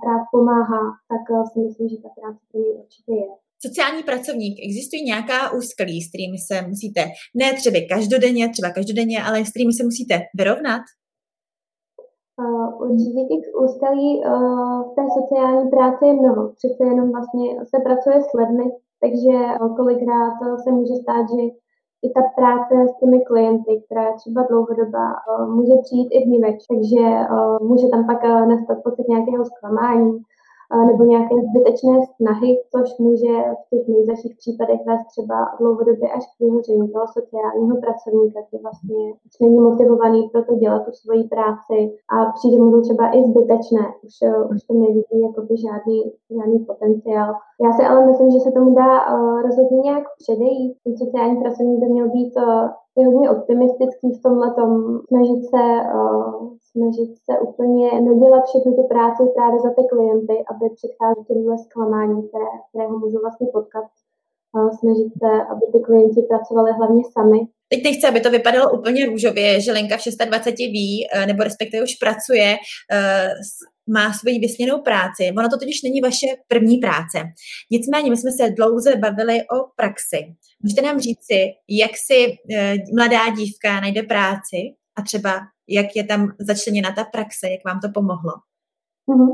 rád 0.07 0.23
pomáhá, 0.31 0.83
tak 1.11 1.23
si 1.51 1.59
myslím, 1.59 1.89
že 1.89 1.97
ta 2.03 2.09
práce 2.17 2.39
pro 2.51 2.59
něj 2.61 2.73
určitě 2.83 3.13
je. 3.21 3.27
Sociální 3.67 4.03
pracovník, 4.03 4.55
existují 4.67 5.01
nějaká 5.11 5.39
úskalí, 5.59 5.97
s 6.01 6.09
kterými 6.11 6.39
se 6.47 6.55
musíte, 6.71 7.01
ne 7.41 7.47
třeba 7.59 7.79
každodenně, 7.93 8.43
třeba 8.49 8.69
každodenně, 8.77 9.17
ale 9.27 9.37
s 9.45 9.49
kterými 9.53 9.73
se 9.73 9.83
musíte 9.89 10.15
vyrovnat? 10.39 10.83
Určitě 12.85 13.21
těch 13.31 13.45
úskalí 13.65 14.09
uh, 14.19 14.79
v 14.87 14.91
té 14.97 15.03
sociální 15.19 15.65
práce 15.75 16.01
je 16.07 16.13
mnoho. 16.21 16.43
Přece 16.59 16.81
jenom 16.91 17.07
vlastně 17.15 17.45
se 17.71 17.77
pracuje 17.87 18.17
s 18.29 18.31
lidmi, 18.39 18.67
takže 19.03 19.35
kolikrát 19.79 20.35
se 20.63 20.69
může 20.77 20.95
stát, 21.03 21.25
že 21.33 21.41
i 22.03 22.09
ta 22.09 22.21
práce 22.35 22.73
s 22.89 22.99
těmi 22.99 23.21
klienty, 23.21 23.81
která 23.85 24.03
je 24.03 24.13
třeba 24.13 24.41
dlouhodobá, 24.49 25.07
může 25.47 25.73
přijít 25.83 26.09
i 26.11 26.25
vníveč, 26.25 26.67
takže 26.67 27.03
může 27.61 27.87
tam 27.87 28.05
pak 28.05 28.23
nastat 28.23 28.77
pocit 28.83 29.07
nějakého 29.07 29.45
zklamání, 29.45 30.19
nebo 30.89 31.03
nějaké 31.03 31.35
zbytečné 31.49 31.95
snahy, 32.15 32.49
což 32.71 32.97
může 32.97 33.33
v 33.61 33.63
těch 33.71 33.87
nejzaších 33.87 34.33
případech 34.41 34.79
vést 34.87 35.05
třeba 35.13 35.37
dlouhodobě 35.59 36.07
až 36.17 36.23
k 36.27 36.39
vyhoření 36.39 36.85
toho 36.91 37.05
sociálního 37.17 37.75
pracovníka, 37.83 38.39
který 38.47 38.63
vlastně 38.63 39.01
už 39.25 39.33
není 39.41 39.59
motivovaný 39.59 40.29
pro 40.31 40.41
to 40.43 40.53
dělat 40.55 40.81
tu 40.85 40.91
svoji 40.91 41.23
práci 41.33 41.77
a 42.15 42.17
přijde 42.37 42.57
mu 42.63 42.71
to 42.71 42.81
třeba 42.81 43.05
i 43.17 43.19
zbytečné, 43.29 43.85
už, 44.05 44.15
už 44.51 44.59
to 44.67 44.73
nevidí 44.73 45.15
jakoby 45.27 45.53
žádný, 45.65 45.99
žádný 46.35 46.59
potenciál. 46.69 47.31
Já 47.63 47.69
si 47.73 47.83
ale 47.89 47.99
myslím, 48.05 48.31
že 48.31 48.39
se 48.39 48.51
tomu 48.51 48.69
dá 48.75 48.91
uh, 49.01 49.41
rozhodně 49.41 49.77
nějak 49.87 50.03
předejít. 50.21 50.71
Ten 50.83 50.97
sociální 50.97 51.35
pracovník 51.41 51.79
by 51.79 51.87
měl 51.89 52.09
být 52.09 52.33
uh, 52.37 52.69
je 52.97 53.05
hodně 53.05 53.27
optimistický 53.35 54.07
v 54.13 54.21
tomhle 54.25 54.47
snažit 55.09 55.41
se, 55.51 55.63
uh, 55.97 56.33
snažit 56.71 57.11
se 57.25 57.33
úplně 57.47 57.87
nedělat 58.07 58.43
všechnu 58.45 58.71
tu 58.75 58.83
práci 58.93 59.23
právě 59.35 59.57
za 59.65 59.71
ty 59.77 59.83
klienty, 59.91 60.35
aby 60.51 60.65
předcházet 60.77 61.23
těmhle 61.27 61.57
zklamání, 61.65 62.19
které, 62.27 62.51
které 62.67 62.85
ho 62.91 62.95
můžou 63.03 63.19
vlastně 63.25 63.47
potkat. 63.57 63.87
Uh, 64.55 64.69
snažit 64.79 65.11
se, 65.21 65.31
aby 65.51 65.63
ty 65.73 65.79
klienti 65.87 66.21
pracovali 66.31 66.71
hlavně 66.79 67.03
sami. 67.15 67.39
Teď 67.71 67.79
nechci, 67.83 68.07
aby 68.07 68.19
to 68.21 68.29
vypadalo 68.29 68.65
úplně 68.77 69.05
růžově, 69.05 69.61
že 69.61 69.71
Lenka 69.71 69.97
v 69.97 70.25
26 70.25 70.57
ví, 70.57 71.07
nebo 71.27 71.43
respektive 71.43 71.83
už 71.83 71.95
pracuje 71.95 72.55
má 73.93 74.13
svoji 74.13 74.39
vysněnou 74.39 74.81
práci. 74.81 75.23
Ono 75.37 75.49
to 75.49 75.57
totiž 75.57 75.83
není 75.83 76.01
vaše 76.01 76.27
první 76.47 76.77
práce. 76.77 77.17
Nicméně 77.71 78.09
my 78.09 78.17
jsme 78.17 78.31
se 78.31 78.49
dlouze 78.49 78.95
bavili 78.95 79.37
o 79.41 79.57
praxi. 79.75 80.19
Můžete 80.63 80.81
nám 80.81 80.99
říci, 80.99 81.37
jak 81.69 81.91
si 82.07 82.19
eh, 82.55 82.75
mladá 82.95 83.23
dívka 83.37 83.79
najde 83.81 84.03
práci 84.03 84.59
a 84.97 85.01
třeba 85.01 85.31
jak 85.69 85.89
je 85.95 86.03
tam 86.03 86.27
začleněna 86.39 86.89
ta 86.95 87.03
praxe, 87.03 87.45
jak 87.55 87.63
vám 87.65 87.79
to 87.83 87.89
pomohlo? 87.93 88.33
Uh-huh. 89.11 89.31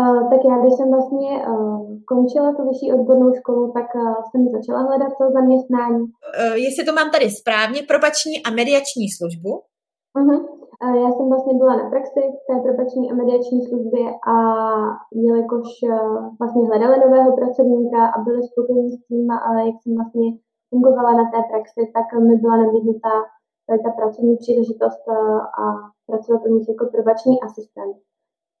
Uh, 0.00 0.30
tak 0.30 0.40
já, 0.48 0.54
když 0.60 0.74
jsem 0.76 0.88
vlastně 0.96 1.30
uh, 1.48 1.98
končila 2.10 2.48
tu 2.56 2.62
vyšší 2.68 2.92
odbornou 2.96 3.34
školu, 3.38 3.72
tak 3.76 3.88
uh, 3.94 4.14
jsem 4.28 4.40
začala 4.56 4.80
hledat 4.88 5.12
to 5.18 5.24
zaměstnání. 5.38 6.02
Uh, 6.02 6.56
jestli 6.66 6.84
to 6.84 6.92
mám 6.92 7.10
tady 7.10 7.30
správně, 7.30 7.82
probační 7.82 8.36
a 8.46 8.50
mediační 8.50 9.06
službu? 9.16 9.50
Uh-huh. 10.18 10.40
Já 10.82 11.08
jsem 11.12 11.28
vlastně 11.28 11.54
byla 11.54 11.76
na 11.76 11.90
praxi 11.90 12.20
v 12.38 12.42
té 12.48 12.54
probační 12.64 13.10
a 13.10 13.14
mediační 13.14 13.66
službě 13.66 14.04
a 14.32 14.36
jelikož 15.26 15.68
vlastně 16.40 16.62
hledali 16.68 16.96
nového 17.04 17.36
pracovníka 17.36 18.06
a 18.06 18.22
byli 18.26 18.40
spokojení 18.42 18.90
s 18.90 19.06
tím, 19.06 19.30
ale 19.30 19.58
jak 19.66 19.76
jsem 19.78 19.94
vlastně 19.98 20.26
fungovala 20.70 21.12
na 21.20 21.24
té 21.32 21.40
praxi, 21.50 21.80
tak 21.96 22.06
mi 22.26 22.36
byla 22.36 22.56
nabídnutá 22.56 23.14
ta 23.84 23.90
pracovní 23.98 24.36
příležitost 24.36 25.04
a 25.62 25.64
pracovat 26.06 26.40
u 26.46 26.54
nich 26.54 26.68
jako 26.68 26.84
probační 26.94 27.34
asistent. 27.46 27.96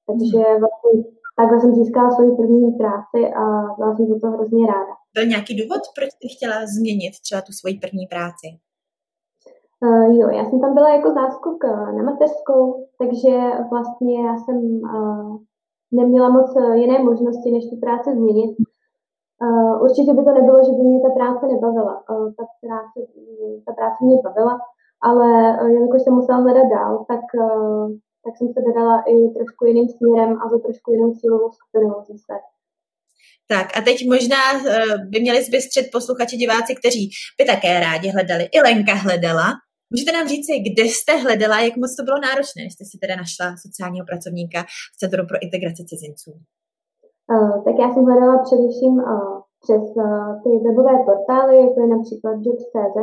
Takže 0.08 0.38
hmm. 0.38 0.60
vlastně 0.62 0.92
takhle 1.38 1.60
jsem 1.60 1.74
získala 1.74 2.10
svoji 2.10 2.32
první 2.36 2.72
práci 2.80 3.20
a 3.42 3.44
byla 3.78 3.90
jsem 3.96 4.06
za 4.06 4.18
to 4.22 4.26
hrozně 4.36 4.66
ráda. 4.66 4.92
Byl 5.14 5.26
nějaký 5.26 5.52
důvod, 5.60 5.82
proč 5.96 6.10
jsi 6.12 6.26
chtěla 6.36 6.56
změnit 6.76 7.12
třeba 7.24 7.40
tu 7.46 7.52
svoji 7.52 7.74
první 7.84 8.06
práci? 8.14 8.48
Uh, 9.84 10.18
jo, 10.18 10.28
já 10.28 10.44
jsem 10.44 10.60
tam 10.60 10.74
byla 10.74 10.88
jako 10.88 11.12
záskok 11.12 11.64
uh, 11.64 11.92
na 11.96 12.02
mateřskou, 12.10 12.86
takže 12.98 13.34
vlastně 13.70 14.26
já 14.26 14.34
jsem 14.36 14.56
uh, 14.96 15.36
neměla 15.92 16.28
moc 16.28 16.50
jiné 16.74 16.98
možnosti, 16.98 17.50
než 17.52 17.64
tu 17.70 17.76
práci 17.76 18.10
změnit. 18.12 18.56
Uh, 19.42 19.82
určitě 19.82 20.12
by 20.14 20.22
to 20.24 20.32
nebylo, 20.32 20.58
že 20.66 20.72
by 20.72 20.82
mě 20.82 21.00
ta 21.00 21.10
práce 21.18 21.46
nebavila. 21.46 21.94
Uh, 22.10 22.28
ta, 22.36 22.44
práce, 22.64 22.98
ta 23.66 23.72
práce 23.78 23.98
mě 24.04 24.16
bavila, 24.24 24.54
ale 25.08 25.28
uh, 25.62 25.68
jelikož 25.76 26.02
jsem 26.02 26.14
musela 26.14 26.38
hledat 26.38 26.68
dál, 26.76 27.04
tak, 27.10 27.24
uh, 27.44 27.86
tak 28.24 28.32
jsem 28.36 28.48
se 28.54 28.60
vydala 28.66 28.96
i 29.12 29.14
trošku 29.36 29.64
jiným 29.64 29.88
směrem 29.88 30.30
a 30.40 30.48
za 30.48 30.58
trošku 30.58 30.92
jinou 30.92 31.10
cílovou 31.18 31.50
skupinou 31.56 31.94
zase. 32.10 32.36
Tak 33.48 33.66
a 33.78 33.80
teď 33.80 33.96
možná 34.08 34.42
by 35.10 35.20
měli 35.20 35.42
zbystřit 35.42 35.86
posluchači, 35.92 36.36
diváci, 36.36 36.74
kteří 36.80 37.10
by 37.38 37.44
také 37.44 37.80
rádi 37.80 38.08
hledali. 38.08 38.44
I 38.56 38.60
Lenka 38.60 38.94
hledala 38.94 39.48
Můžete 39.92 40.12
nám 40.16 40.26
říct, 40.32 40.48
kde 40.68 40.84
jste 40.88 41.12
hledala, 41.24 41.56
jak 41.66 41.74
moc 41.82 41.92
to 41.96 42.02
bylo 42.08 42.18
náročné, 42.28 42.62
jste 42.64 42.84
si 42.90 42.96
teda 43.02 43.14
našla 43.22 43.46
sociálního 43.64 44.04
pracovníka 44.10 44.60
v 44.94 44.96
Centru 45.00 45.22
pro 45.30 45.38
integraci 45.46 45.82
cizinců? 45.90 46.30
Uh, 47.32 47.54
tak 47.64 47.74
já 47.82 47.88
jsem 47.90 48.04
hledala 48.08 48.34
především 48.46 48.94
uh, 48.98 49.36
přes 49.64 49.84
uh, 50.04 50.30
ty 50.42 50.50
webové 50.64 50.94
portály, 51.08 51.54
jako 51.64 51.78
je 51.84 51.88
například 51.96 52.36
Jobs.cz, 52.44 52.98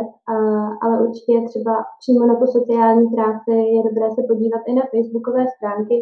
ale 0.84 0.94
určitě 1.06 1.34
třeba 1.50 1.74
přímo 2.02 2.22
na 2.30 2.36
tu 2.40 2.46
sociální 2.58 3.06
práci 3.16 3.54
je 3.76 3.80
dobré 3.88 4.08
se 4.16 4.22
podívat 4.32 4.62
i 4.72 4.74
na 4.80 4.86
facebookové 4.94 5.44
stránky, 5.56 5.98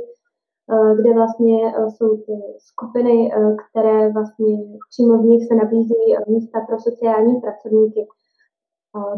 kde 1.00 1.12
vlastně 1.20 1.58
jsou 1.94 2.10
ty 2.26 2.36
skupiny, 2.70 3.16
které 3.64 3.98
vlastně 4.18 4.52
přímo 4.92 5.14
v 5.18 5.26
nich 5.32 5.44
se 5.48 5.54
nabízí 5.56 6.02
místa 6.34 6.58
pro 6.68 6.78
sociální 6.88 7.34
pracovníky 7.44 8.02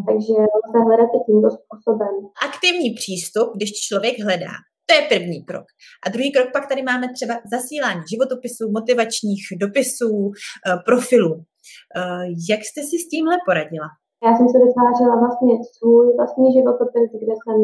takže 0.08 0.34
lze 0.58 0.80
hledat 0.88 1.10
i 1.18 1.20
tímto 1.28 1.50
způsobem. 1.58 2.14
Aktivní 2.50 2.90
přístup, 3.02 3.48
když 3.56 3.72
člověk 3.88 4.16
hledá, 4.26 4.54
to 4.88 4.92
je 4.98 5.02
první 5.14 5.40
krok. 5.50 5.68
A 6.06 6.06
druhý 6.14 6.30
krok 6.36 6.48
pak 6.54 6.66
tady 6.72 6.82
máme 6.92 7.06
třeba 7.18 7.34
zasílání 7.56 8.04
životopisů, 8.14 8.64
motivačních 8.80 9.44
dopisů, 9.64 10.14
eh, 10.32 10.78
profilů. 10.88 11.34
Eh, 11.42 12.26
jak 12.52 12.62
jste 12.64 12.82
si 12.90 12.96
s 13.00 13.06
tímhle 13.12 13.36
poradila? 13.48 13.88
Já 14.26 14.32
jsem 14.34 14.48
se 14.50 14.58
vytvářela 14.66 15.16
vlastně 15.24 15.54
svůj 15.76 16.06
vlastní 16.18 16.48
životopis, 16.58 17.10
kde 17.22 17.34
jsem 17.42 17.60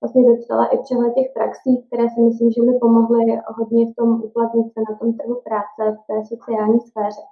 vlastně 0.00 0.22
vypsala 0.30 0.64
i 0.74 0.76
přehled 0.84 1.12
těch 1.18 1.28
praxí, 1.36 1.72
které 1.86 2.04
si 2.14 2.20
myslím, 2.28 2.48
že 2.54 2.60
mi 2.62 2.74
pomohly 2.84 3.24
hodně 3.56 3.82
v 3.86 3.94
tom 3.98 4.08
uplatnit 4.26 4.66
se 4.74 4.80
na 4.88 4.92
tom 4.98 5.08
trhu 5.18 5.36
práce 5.48 5.82
v 5.98 6.02
té 6.08 6.16
sociální 6.32 6.78
sféře. 6.88 7.24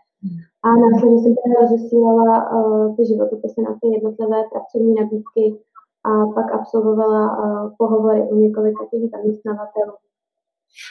A 0.65 0.69
následně 0.85 1.19
jsem 1.23 1.35
teda 1.43 1.57
rozesílala 1.65 2.35
uh, 2.53 2.97
ty 2.97 3.07
životopisy 3.07 3.61
na 3.63 3.73
ty 3.81 3.87
jednotlivé 3.97 4.39
pracovní 4.53 4.95
nabídky 5.01 5.45
a 6.09 6.11
pak 6.37 6.47
absolvovala 6.59 7.23
uh, 7.31 7.75
pohovory 7.79 8.21
u 8.31 8.35
několika 8.45 8.83
těch 8.91 9.03
zaměstnavatelů. 9.11 9.95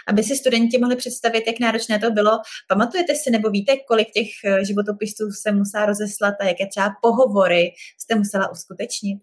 Aby 0.08 0.24
si 0.24 0.36
studenti 0.36 0.78
mohli 0.78 0.96
představit, 0.96 1.44
jak 1.48 1.60
náročné 1.60 2.00
to 2.00 2.12
bylo, 2.12 2.32
pamatujete 2.68 3.16
si 3.16 3.32
nebo 3.32 3.50
víte, 3.50 3.72
kolik 3.88 4.12
těch 4.12 4.28
eh, 4.46 4.66
životopisů 4.66 5.32
se 5.32 5.52
musela 5.52 5.86
rozeslat 5.86 6.36
a 6.40 6.46
jaké 6.46 6.68
třeba 6.68 6.90
pohovory 7.02 7.72
jste 8.00 8.16
musela 8.16 8.52
uskutečnit? 8.52 9.20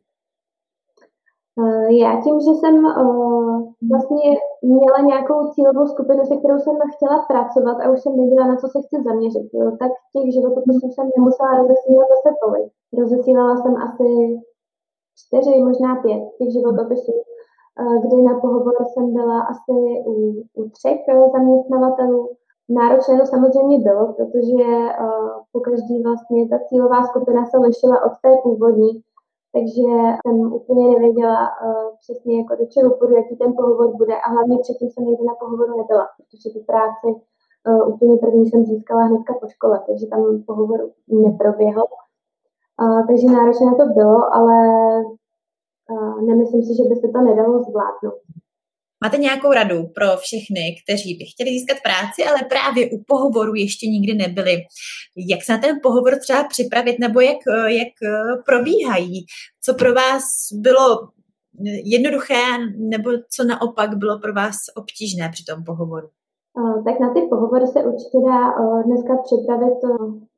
Eh, 1.63 1.93
já 2.03 2.11
tím, 2.25 2.37
že 2.41 2.53
jsem 2.59 2.75
uh, 2.85 3.57
vlastně 3.93 4.27
měla 4.63 4.99
nějakou 5.11 5.39
cílovou 5.53 5.87
skupinu, 5.87 6.21
se 6.25 6.37
kterou 6.37 6.59
jsem 6.59 6.77
chtěla 6.95 7.19
pracovat 7.33 7.77
a 7.81 7.91
už 7.93 8.01
jsem 8.03 8.13
věděla, 8.17 8.47
na 8.47 8.57
co 8.57 8.67
se 8.69 8.79
chci 8.85 8.97
zaměřit, 9.09 9.47
jo, 9.53 9.67
tak 9.81 9.93
těch 10.13 10.27
životopisů 10.35 10.87
jsem 10.91 11.07
nemusela 11.17 11.59
rozesílat 11.61 12.09
zase 12.15 12.31
tolik. 12.43 12.69
Rozesílala 13.01 13.57
jsem 13.57 13.75
asi 13.87 14.09
čtyři, 15.21 15.63
možná 15.69 15.91
pět 16.03 16.23
těch 16.39 16.51
životopisů, 16.53 17.15
kdy 18.05 18.23
na 18.23 18.41
pohovor 18.41 18.77
jsem 18.93 19.15
byla 19.15 19.41
asi 19.41 19.77
u, 20.07 20.13
u 20.61 20.63
třech 20.77 20.99
zaměstnavatelů. 21.33 22.29
Náročné 22.69 23.21
to 23.21 23.27
samozřejmě 23.27 23.79
bylo, 23.79 24.13
protože 24.13 24.65
uh, 25.01 25.31
po 25.53 25.61
každý 25.61 26.03
vlastně 26.03 26.49
ta 26.49 26.59
cílová 26.69 27.03
skupina 27.07 27.47
se 27.47 27.57
lišila 27.59 28.05
od 28.05 28.13
té 28.23 28.31
původní, 28.43 29.03
takže 29.55 29.83
jsem 30.21 30.53
úplně 30.59 30.85
nevěděla 30.89 31.41
uh, 31.49 31.89
přesně, 32.03 32.33
jako 32.41 32.53
do 32.61 32.67
čeho 32.73 32.89
půjdu, 32.97 33.15
jaký 33.17 33.37
ten 33.37 33.53
pohovor 33.59 33.97
bude 33.97 34.15
a 34.21 34.29
hlavně 34.35 34.57
předtím 34.59 34.91
jsem 34.91 35.05
někdy 35.05 35.25
na 35.25 35.35
pohovoru 35.41 35.73
nebyla, 35.81 36.05
protože 36.17 36.47
tu 36.55 36.61
práci 36.71 37.09
uh, 37.69 37.83
úplně 37.93 38.17
první 38.17 38.45
jsem 38.47 38.65
získala 38.65 39.03
hnedka 39.03 39.33
po 39.41 39.47
škole, 39.55 39.77
takže 39.87 40.07
tam 40.07 40.21
pohovor 40.47 40.81
neproběhl. 41.09 41.85
Uh, 42.83 43.07
takže 43.09 43.27
náročné 43.27 43.71
to 43.81 43.87
bylo, 43.99 44.19
ale 44.39 44.57
uh, 45.93 46.23
nemyslím 46.29 46.63
si, 46.63 46.73
že 46.79 46.85
by 46.89 46.95
se 46.97 47.09
to 47.09 47.21
nedalo 47.21 47.63
zvládnout. 47.63 48.21
Máte 49.05 49.17
nějakou 49.17 49.53
radu 49.53 49.87
pro 49.87 50.17
všechny, 50.17 50.77
kteří 50.85 51.15
by 51.15 51.25
chtěli 51.25 51.51
získat 51.51 51.79
práci, 51.83 52.25
ale 52.25 52.39
právě 52.49 52.91
u 52.91 53.05
pohovoru 53.07 53.55
ještě 53.55 53.87
nikdy 53.87 54.15
nebyli? 54.15 54.57
Jak 55.31 55.45
se 55.45 55.53
na 55.53 55.59
ten 55.59 55.77
pohovor 55.83 56.19
třeba 56.19 56.45
připravit, 56.45 56.99
nebo 56.99 57.21
jak, 57.21 57.39
jak 57.67 57.89
probíhají? 58.47 59.27
Co 59.65 59.75
pro 59.75 59.95
vás 59.95 60.23
bylo 60.53 60.99
jednoduché, 61.85 62.43
nebo 62.91 63.11
co 63.37 63.45
naopak 63.45 63.97
bylo 63.97 64.19
pro 64.19 64.33
vás 64.33 64.57
obtížné 64.77 65.29
při 65.33 65.45
tom 65.45 65.65
pohovoru? 65.65 66.09
Tak 66.85 67.01
na 67.01 67.09
ty 67.15 67.23
pohovory 67.23 67.67
se 67.67 67.85
určitě 67.85 68.19
dá 68.21 68.41
dneska 68.83 69.17
připravit 69.17 69.79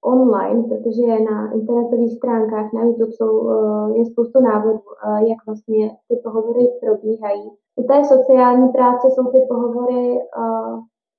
online, 0.05 0.63
protože 0.63 1.07
na 1.31 1.53
internetových 1.53 2.13
stránkách 2.17 2.73
na 2.73 2.83
YouTube 2.85 3.13
jsou, 3.13 3.51
je 3.95 4.07
spoustu 4.07 4.41
návodů, 4.41 4.81
jak 5.29 5.39
vlastně 5.47 5.91
ty 6.09 6.17
pohovory 6.25 6.69
probíhají. 6.85 7.51
U 7.77 7.83
té 7.83 8.05
sociální 8.05 8.69
práce 8.69 9.11
jsou 9.11 9.25
ty 9.25 9.39
pohovory 9.49 10.21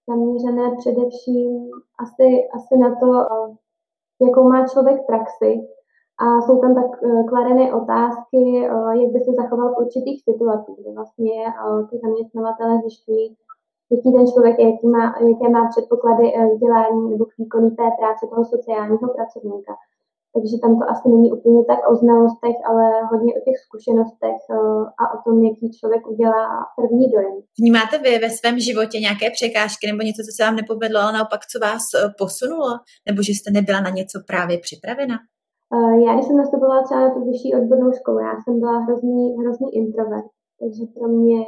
zaměřené 0.10 0.75
především 0.77 1.70
asi, 2.03 2.27
asi 2.58 2.77
na 2.77 2.89
to, 2.89 3.10
jakou 4.25 4.44
má 4.50 4.68
člověk 4.68 5.06
praxi. 5.06 5.51
A 6.25 6.41
jsou 6.41 6.62
tam 6.62 6.75
tak 6.75 6.91
kladené 7.29 7.74
otázky, 7.74 8.41
jak 9.01 9.12
by 9.13 9.20
se 9.20 9.32
zachoval 9.41 9.74
v 9.74 9.79
určitých 9.84 10.24
situacích, 10.24 10.75
kde 10.79 10.91
vlastně 10.94 11.34
ty 11.89 12.00
zaměstnavatele 12.03 12.82
zjišťují, 12.82 13.36
jaký 13.93 14.10
ten 14.15 14.25
člověk 14.31 14.55
je, 14.60 14.65
jaký 14.72 14.88
má, 14.96 15.03
jaké 15.31 15.48
má 15.55 15.62
předpoklady 15.74 16.25
vzdělání 16.53 17.03
nebo 17.12 17.24
k 17.25 17.38
výkonu 17.38 17.69
té 17.69 17.86
práce 18.00 18.24
toho 18.31 18.43
sociálního 18.46 19.08
pracovníka. 19.15 19.74
Takže 20.34 20.55
tam 20.63 20.72
to 20.79 20.84
asi 20.93 21.05
není 21.13 21.29
úplně 21.38 21.62
tak 21.72 21.79
o 21.91 21.96
znalostech, 22.01 22.58
ale 22.69 22.84
hodně 23.12 23.31
o 23.38 23.41
těch 23.46 23.58
zkušenostech 23.65 24.39
eh, 24.51 24.81
a 25.01 25.03
o 25.15 25.17
tom, 25.24 25.36
jaký 25.50 25.65
člověk 25.79 26.03
udělá 26.13 26.46
první 26.79 27.05
dojem. 27.15 27.36
Vnímáte 27.60 27.96
vy 28.05 28.12
ve 28.25 28.29
svém 28.39 28.55
životě 28.67 28.98
nějaké 29.08 29.27
překážky 29.38 29.84
nebo 29.88 30.01
něco, 30.08 30.22
co 30.27 30.31
se 30.34 30.41
vám 30.46 30.55
nepovedlo, 30.62 30.98
ale 31.01 31.12
naopak, 31.17 31.41
co 31.51 31.58
vás 31.67 31.84
eh, 31.91 31.98
posunulo? 32.22 32.72
Nebo 33.08 33.19
že 33.27 33.34
jste 33.34 33.50
nebyla 33.58 33.79
na 33.88 33.91
něco 34.00 34.17
právě 34.31 34.55
připravena? 34.65 35.17
Eh, 35.75 35.96
já, 36.03 36.10
když 36.13 36.25
jsem 36.25 36.41
nastupovala 36.43 36.81
třeba 36.84 37.00
na 37.05 37.13
tu 37.13 37.19
vyšší 37.29 37.50
odbornou 37.60 37.91
školu, 38.00 38.17
já 38.29 38.34
jsem 38.41 38.53
byla 38.63 38.77
hrozný, 38.86 39.24
hrozný 39.39 39.67
introvert, 39.79 40.29
takže 40.60 40.84
pro 40.96 41.08
mě 41.17 41.39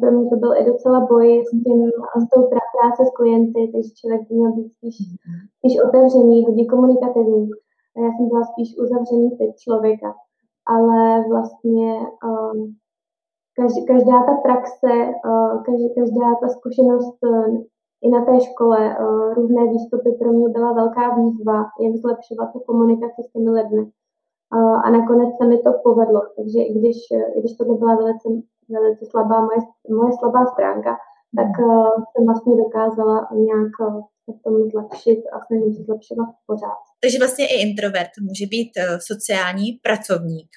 pro 0.00 0.10
mě 0.12 0.30
to 0.30 0.36
byl 0.36 0.52
i 0.60 0.64
docela 0.64 1.00
boj 1.00 1.44
s, 1.46 1.50
tím, 1.50 1.90
s 2.22 2.24
tou 2.34 2.42
práce 2.82 3.00
s 3.06 3.10
klienty, 3.18 3.70
takže 3.72 3.90
člověk 4.00 4.30
měl 4.30 4.52
být 4.52 4.70
spíš, 4.76 4.96
spíš 5.58 5.74
otevřený, 5.86 6.44
hodně 6.46 6.66
komunikativní. 6.66 7.48
A 7.94 7.96
já 8.04 8.10
jsem 8.12 8.28
byla 8.28 8.44
spíš 8.52 8.68
uzavřený 8.82 9.30
typ 9.38 9.52
člověka. 9.64 10.10
Ale 10.74 11.24
vlastně 11.32 11.90
um, 12.28 12.58
každý, 13.58 13.80
každá 13.86 14.16
ta 14.28 14.34
praxe, 14.46 14.92
uh, 15.28 15.62
každý, 15.66 15.86
každá 15.98 16.28
ta 16.40 16.48
zkušenost 16.56 17.18
uh, 17.22 17.56
i 18.04 18.08
na 18.14 18.20
té 18.24 18.34
škole, 18.48 18.80
uh, 18.88 19.34
různé 19.34 19.62
výstupy 19.74 20.10
pro 20.20 20.32
mě 20.32 20.48
byla 20.48 20.72
velká 20.72 21.04
výzva, 21.18 21.58
jak 21.84 21.94
zlepšovat 22.02 22.52
tu 22.52 22.58
komunikaci 22.68 23.20
s 23.22 23.32
těmi 23.32 23.50
lidmi. 23.50 23.82
Uh, 24.56 24.76
a 24.84 24.90
nakonec 24.90 25.30
se 25.38 25.44
mi 25.48 25.58
to 25.58 25.70
povedlo. 25.86 26.20
Takže 26.36 26.60
i 26.62 26.72
když, 26.78 26.96
i 27.36 27.40
když 27.40 27.56
to 27.56 27.64
byla 27.64 27.94
velice, 27.94 28.28
velice 28.80 29.04
slabá 29.10 29.36
moje, 29.46 29.60
moje 29.98 30.12
slabá 30.18 30.42
stránka, 30.54 30.92
tak 31.38 31.52
uh, 31.58 31.90
jsem 32.10 32.22
vlastně 32.28 32.52
dokázala 32.64 33.16
nějak 33.46 33.72
uh, 33.80 34.00
se 34.24 34.30
v 34.38 34.42
tom 34.44 34.54
zlepšit 34.72 35.20
a 35.32 35.36
snažím 35.46 35.72
se 35.74 35.82
zlepšovat 35.88 36.28
pořád. 36.46 36.82
Takže 37.02 37.18
vlastně 37.18 37.46
i 37.48 37.56
introvert 37.66 38.12
může 38.28 38.46
být 38.46 38.72
eh, 38.76 38.98
sociální 39.10 39.66
pracovník. 39.86 40.50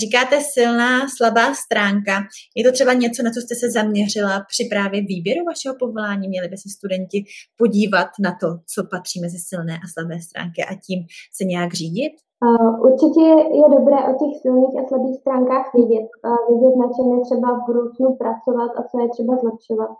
Říkáte 0.00 0.40
silná, 0.40 1.08
slabá 1.16 1.54
stránka. 1.54 2.14
Je 2.56 2.64
to 2.64 2.72
třeba 2.72 2.92
něco, 2.92 3.22
na 3.22 3.30
co 3.30 3.40
jste 3.40 3.54
se 3.54 3.70
zaměřila 3.70 4.44
při 4.52 4.64
právě 4.70 5.00
výběru 5.02 5.44
vašeho 5.44 5.74
povolání? 5.78 6.28
Měli 6.28 6.48
by 6.48 6.56
se 6.56 6.68
studenti 6.76 7.24
podívat 7.56 8.08
na 8.20 8.36
to, 8.40 8.48
co 8.72 8.86
patří 8.90 9.20
mezi 9.20 9.38
silné 9.38 9.74
a 9.76 9.86
slabé 9.92 10.20
stránky 10.20 10.64
a 10.64 10.74
tím 10.86 11.00
se 11.36 11.44
nějak 11.44 11.74
řídit? 11.74 12.12
Uh, 12.44 12.84
určitě 12.88 13.24
je 13.60 13.66
dobré 13.76 13.98
o 14.10 14.12
těch 14.20 14.40
silných 14.42 14.74
a 14.78 14.88
slabých 14.88 15.16
stránkách 15.20 15.74
vědět. 15.74 16.08
Uh, 16.24 16.40
vědět, 16.48 16.76
na 16.76 16.88
čem 16.94 17.06
je 17.12 17.20
třeba 17.20 17.48
v 17.58 17.66
budoucnu 17.66 18.14
pracovat 18.22 18.70
a 18.78 18.82
co 18.82 19.00
je 19.00 19.08
třeba 19.08 19.36
zlepšovat 19.36 19.90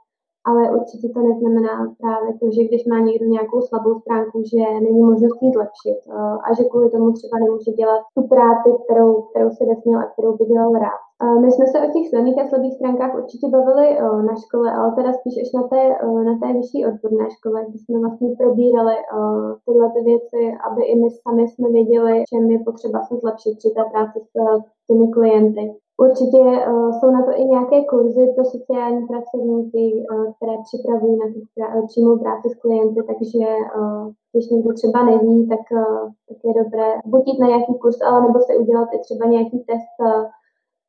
ale 0.49 0.63
určitě 0.79 1.07
to 1.15 1.21
neznamená 1.29 1.75
právě 2.01 2.31
to, 2.41 2.47
že 2.55 2.67
když 2.69 2.83
má 2.91 2.99
někdo 2.99 3.27
nějakou 3.27 3.61
slabou 3.69 3.93
stránku, 4.03 4.37
že 4.53 4.81
není 4.87 5.03
možnost 5.11 5.43
ji 5.43 5.51
zlepšit 5.57 5.99
eh, 6.05 6.37
a 6.47 6.49
že 6.57 6.65
kvůli 6.71 6.91
tomu 6.91 7.13
třeba 7.13 7.37
nemůže 7.45 7.71
dělat 7.81 8.01
tu 8.17 8.23
práci, 8.35 8.69
kterou, 8.85 9.11
kterou 9.29 9.51
se 9.51 9.65
nesměl 9.71 9.99
a 10.01 10.11
kterou 10.13 10.33
by 10.39 10.45
dělal 10.45 10.73
rád. 10.87 11.01
Eh, 11.23 11.37
my 11.43 11.49
jsme 11.51 11.67
se 11.67 11.79
o 11.81 11.89
těch 11.95 12.07
silných 12.09 12.39
a 12.39 12.49
slabých 12.49 12.75
stránkách 12.75 13.13
určitě 13.21 13.47
bavili 13.57 13.87
eh, 13.89 14.23
na 14.29 14.35
škole, 14.45 14.69
ale 14.79 14.89
teda 14.99 15.11
spíš 15.13 15.35
až 15.43 15.51
na 15.59 15.63
té, 15.73 15.83
na 16.29 16.35
té 16.41 16.47
vyšší 16.59 16.81
odborné 16.89 17.27
škole, 17.37 17.59
kdy 17.69 17.79
jsme 17.79 17.97
vlastně 18.05 18.29
probírali 18.41 18.97
tyhle 19.65 19.87
ty 19.95 20.01
věci, 20.11 20.43
aby 20.67 20.83
i 20.85 20.95
my 21.03 21.09
sami 21.11 21.43
jsme 21.49 21.69
věděli, 21.79 22.15
čem 22.31 22.51
je 22.51 22.59
potřeba 22.69 22.99
se 23.03 23.15
zlepšit 23.17 23.55
při 23.59 23.69
té 23.77 23.83
práci 23.93 24.19
s 24.31 24.33
těmi 24.87 25.07
klienty. 25.09 25.84
Určitě 25.97 26.39
uh, 26.39 26.91
jsou 26.99 27.11
na 27.11 27.23
to 27.27 27.31
i 27.41 27.45
nějaké 27.45 27.85
kurzy 27.85 28.33
pro 28.35 28.45
sociální 28.45 29.07
pracovníky, 29.07 30.07
uh, 30.11 30.33
které 30.37 30.55
připravují 30.67 31.17
na 31.19 31.27
pra- 31.27 31.87
přímou 31.87 32.19
práci 32.19 32.49
s 32.49 32.55
klienty, 32.55 33.01
takže 33.11 33.47
uh, 33.79 34.11
když 34.33 34.51
někdo 34.51 34.73
třeba 34.73 35.05
neví, 35.05 35.49
tak, 35.49 35.65
uh, 35.73 36.09
tak 36.29 36.39
je 36.45 36.63
dobré 36.63 36.89
buď 37.05 37.23
jít 37.27 37.41
na 37.41 37.47
nějaký 37.47 37.75
kurz, 37.83 37.99
ale 38.03 38.19
nebo 38.27 38.39
si 38.41 38.59
udělat 38.59 38.89
i 38.93 38.99
třeba 38.99 39.27
nějaký 39.27 39.59
test 39.59 39.95
uh, 40.01 40.25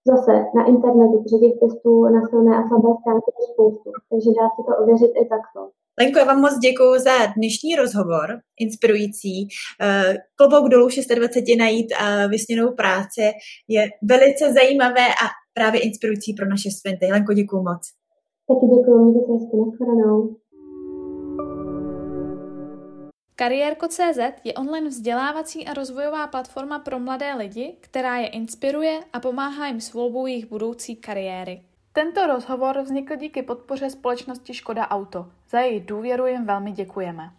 zase 0.08 0.34
na 0.56 0.64
internetu, 0.66 1.16
protože 1.24 1.38
těch 1.38 1.60
testů 1.60 2.04
na 2.16 2.22
silné 2.30 2.58
a 2.58 2.68
slabé 2.68 2.90
stránky 3.02 3.30
je 3.40 3.46
spoustu, 3.54 3.90
takže 4.10 4.30
dá 4.40 4.46
se 4.56 4.62
to 4.68 4.72
ověřit 4.82 5.12
i 5.22 5.26
takto. 5.26 5.60
Lenko, 6.00 6.20
já 6.20 6.26
vám 6.26 6.42
moc 6.42 6.58
děkuji 6.58 7.00
za 7.00 7.26
dnešní 7.38 7.76
rozhovor, 7.76 8.40
inspirující. 8.60 9.48
Eh, 9.82 10.18
klobouk 10.36 10.70
dolů 10.70 10.88
26 11.16 11.58
najít 11.58 11.88
eh, 11.92 12.28
vysněnou 12.28 12.72
práci 12.72 13.32
je 13.68 13.88
velice 14.02 14.54
zajímavé 14.54 15.08
a 15.08 15.26
právě 15.54 15.82
inspirující 15.82 16.34
pro 16.34 16.46
naše 16.50 16.70
studenty. 16.72 17.06
Lenko, 17.06 17.34
děkuji 17.34 17.64
moc. 17.64 17.82
Taky 18.48 18.66
děkuji, 18.76 19.12
mějte 19.12 19.34
se 19.40 19.58
nashledanou. 19.58 20.38
Kariérko.cz 23.36 24.20
je 24.44 24.54
online 24.54 24.90
vzdělávací 24.90 25.68
a 25.68 25.74
rozvojová 25.74 26.28
platforma 26.28 26.80
pro 26.80 27.00
mladé 27.00 27.34
lidi, 27.34 27.78
která 27.80 28.18
je 28.18 28.28
inspiruje 28.28 29.00
a 29.14 29.20
pomáhá 29.20 29.68
jim 29.68 29.82
s 29.82 29.94
volbou 29.94 30.26
jejich 30.26 30.46
budoucí 30.46 30.96
kariéry. 30.96 31.62
Tento 31.96 32.28
rozhovor 32.28 32.82
vznikl 32.82 33.16
díky 33.16 33.44
podpoře 33.44 33.90
společnosti 33.90 34.54
Škoda 34.54 34.88
Auto. 34.88 35.26
Za 35.56 35.62
její 35.62 35.80
důvěru 35.80 36.28
jim 36.28 36.46
velmi 36.46 36.72
děkujeme. 36.72 37.32